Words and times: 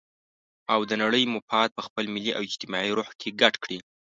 او 0.73 0.79
د 0.89 0.91
نړۍ 1.03 1.23
مفاد 1.35 1.69
په 1.77 1.81
خپل 1.87 2.05
ملي 2.13 2.31
او 2.37 2.41
اجتماعي 2.49 2.91
روح 2.97 3.09
کې 3.19 3.29
ګډ 3.41 3.53
کړي. 3.63 3.79